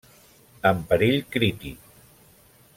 [0.69, 1.95] En perill crític.